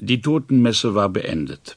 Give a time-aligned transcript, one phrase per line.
[0.00, 1.76] Die Totenmesse war beendet.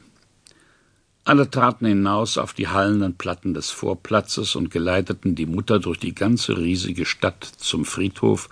[1.24, 6.14] Alle traten hinaus auf die hallenden Platten des Vorplatzes und geleiteten die Mutter durch die
[6.14, 8.48] ganze riesige Stadt zum Friedhof,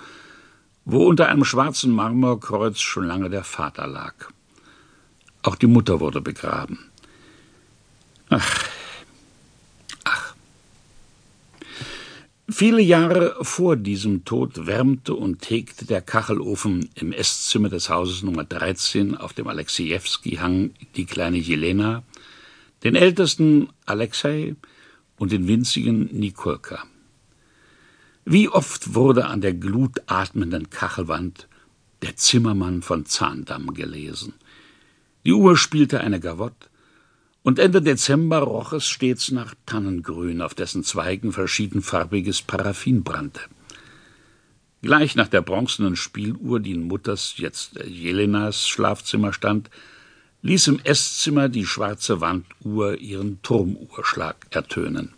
[0.86, 4.16] wo unter einem schwarzen Marmorkreuz schon lange der Vater lag.
[5.44, 6.80] Auch die Mutter wurde begraben.
[8.30, 8.69] Ach,
[12.52, 18.44] Viele Jahre vor diesem Tod wärmte und hegte der Kachelofen im Esszimmer des Hauses Nummer
[18.44, 22.02] 13 auf dem Alexejewski-Hang die kleine Jelena,
[22.84, 24.56] den ältesten Alexei
[25.18, 26.86] und den winzigen Nikolka.
[28.26, 31.48] Wie oft wurde an der glutatmenden Kachelwand
[32.02, 34.34] der Zimmermann von Zahndamm gelesen.
[35.24, 36.68] Die Uhr spielte eine Gavotte,
[37.44, 43.42] und Ende Dezember roch es stets nach Tannengrün, auf dessen Zweigen verschiedenfarbiges Paraffin brannte.
[44.82, 49.70] Gleich nach der bronzenen Spieluhr, die in Mutters, jetzt Jelenas Schlafzimmer stand,
[50.42, 55.14] ließ im Esszimmer die schwarze Wanduhr ihren Turmuhrschlag ertönen.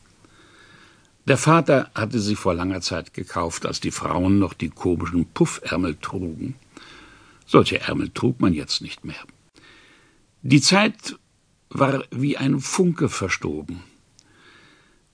[1.28, 5.96] Der Vater hatte sie vor langer Zeit gekauft, als die Frauen noch die komischen Puffärmel
[6.02, 6.56] trugen.
[7.46, 9.24] Solche Ärmel trug man jetzt nicht mehr.
[10.42, 11.20] Die Zeit
[11.74, 13.82] war wie ein Funke verstoben.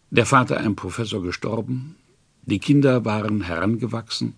[0.10, 1.96] Der Vater ein Professor gestorben,
[2.44, 4.36] die Kinder waren herangewachsen,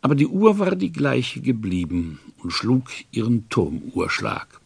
[0.00, 4.60] aber die Uhr war die gleiche geblieben und schlug ihren Turmuhrschlag.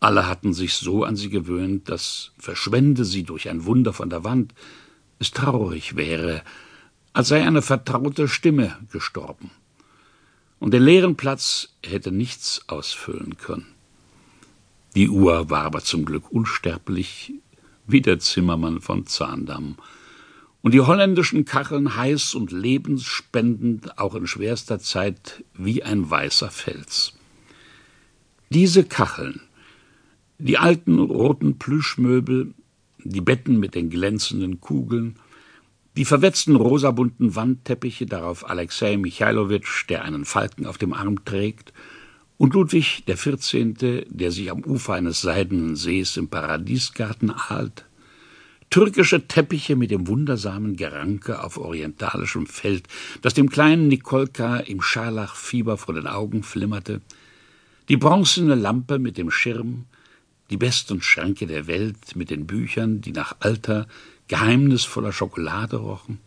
[0.00, 4.24] Alle hatten sich so an sie gewöhnt, dass, verschwende sie durch ein Wunder von der
[4.24, 4.54] Wand,
[5.18, 6.42] es traurig wäre,
[7.12, 9.50] als sei eine vertraute Stimme gestorben.
[10.58, 13.75] Und den leeren Platz hätte nichts ausfüllen können.
[14.96, 17.34] Die Uhr war aber zum Glück unsterblich,
[17.86, 19.76] wie der Zimmermann von Zahndamm,
[20.62, 27.12] und die holländischen Kacheln heiß und lebensspendend, auch in schwerster Zeit, wie ein weißer Fels.
[28.48, 29.42] Diese Kacheln,
[30.38, 32.54] die alten roten Plüschmöbel,
[33.04, 35.16] die Betten mit den glänzenden Kugeln,
[35.98, 41.74] die verwetzten rosabunten Wandteppiche, darauf Alexei Michailowitsch, der einen Falken auf dem Arm trägt,
[42.38, 47.84] und Ludwig der Vierzehnte, der sich am Ufer eines seidenen Sees im Paradiesgarten ahlt,
[48.68, 52.88] türkische Teppiche mit dem wundersamen Geranke auf orientalischem Feld,
[53.22, 57.00] das dem kleinen Nikolka im Scharlachfieber vor den Augen flimmerte,
[57.88, 59.86] die bronzene Lampe mit dem Schirm,
[60.50, 63.86] die besten Schränke der Welt mit den Büchern, die nach alter,
[64.28, 66.18] geheimnisvoller Schokolade rochen,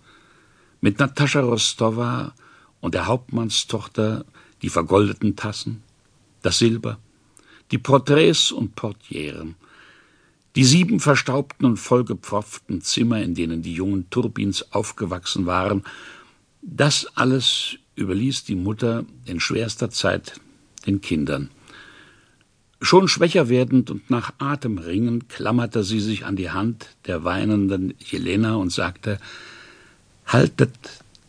[0.81, 2.33] mit Natascha Rostova
[2.79, 4.25] und der Hauptmannstochter
[4.61, 5.83] die vergoldeten Tassen,
[6.41, 6.99] das Silber,
[7.71, 9.55] die Porträts und Portieren,
[10.55, 15.83] die sieben verstaubten und vollgepfropften Zimmer, in denen die jungen Turbins aufgewachsen waren,
[16.61, 20.39] das alles überließ die Mutter in schwerster Zeit
[20.85, 21.49] den Kindern.
[22.81, 27.93] Schon schwächer werdend und nach Atem ringend klammerte sie sich an die Hand der weinenden
[27.99, 29.19] Jelena und sagte
[30.25, 30.71] Haltet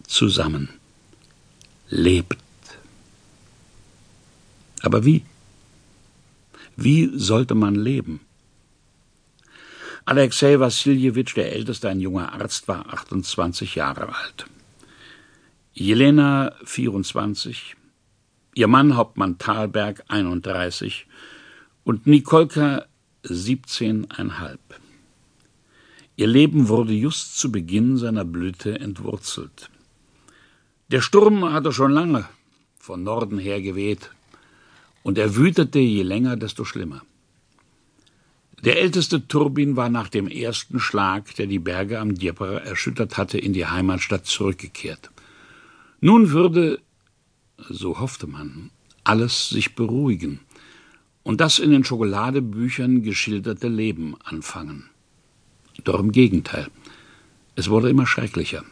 [0.06, 0.68] zusammen,
[1.88, 2.36] lebt.
[4.82, 5.24] Aber wie?
[6.76, 8.20] Wie sollte man leben?
[10.04, 14.46] Alexei Wassiljewitsch, der Älteste, ein junger Arzt, war 28 Jahre alt.
[15.72, 17.76] Jelena 24,
[18.54, 21.06] ihr Mann Hauptmann Thalberg 31
[21.84, 22.86] und Nikolka
[23.24, 24.58] 17,5.
[26.16, 29.70] Ihr Leben wurde just zu Beginn seiner Blüte entwurzelt.
[30.90, 32.28] Der Sturm hatte schon lange
[32.78, 34.10] von Norden her geweht,
[35.02, 37.02] und er wütete je länger, desto schlimmer.
[38.64, 43.38] Der älteste Turbin war nach dem ersten Schlag, der die Berge am Dnieper erschüttert hatte,
[43.38, 45.10] in die Heimatstadt zurückgekehrt.
[46.00, 46.80] Nun würde,
[47.56, 48.70] so hoffte man,
[49.02, 50.40] alles sich beruhigen
[51.22, 54.90] und das in den Schokoladebüchern geschilderte Leben anfangen.
[55.84, 56.68] Doch im Gegenteil,
[57.56, 58.64] es wurde immer schrecklicher.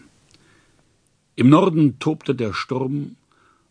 [1.36, 3.16] Im Norden tobte der Sturm,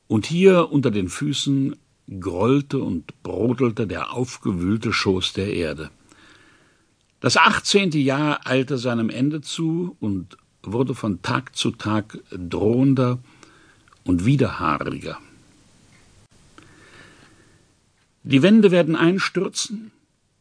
[0.08, 1.76] und hier unter den Füßen
[2.20, 5.90] grollte und brodelte der aufgewühlte Schoß der Erde.
[7.20, 13.20] Das achtzehnte Jahr eilte seinem Ende zu und wurde von Tag zu Tag drohender
[14.04, 15.18] und widerhaariger.
[18.24, 19.92] Die Wände werden einstürzen,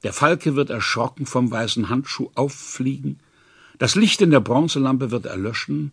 [0.02, 3.20] der Falke wird erschrocken vom weißen Handschuh auffliegen,
[3.78, 5.92] das Licht in der Bronzelampe wird erlöschen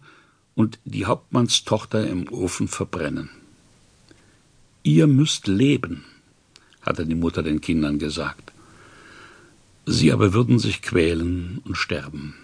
[0.55, 3.29] und die Hauptmannstochter im Ofen verbrennen.
[4.85, 6.03] Ihr müsst leben,
[6.81, 8.51] hatte die Mutter den Kindern gesagt.
[9.85, 12.35] Sie aber würden sich quälen und sterben.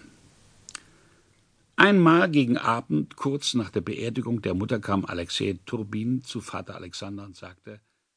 [1.76, 7.26] Einmal gegen Abend, kurz nach der Beerdigung der Mutter, kam Alexei Turbin zu Vater Alexander
[7.26, 7.82] und sagte